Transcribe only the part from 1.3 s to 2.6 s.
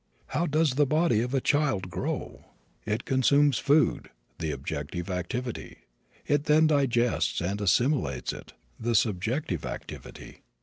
a child grow?